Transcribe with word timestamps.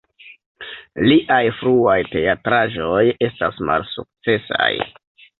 Liaj 1.09 1.41
fruaj 1.59 1.97
teatraĵoj 2.13 3.01
estas 3.27 3.61
malsukcesaj. 3.69 4.71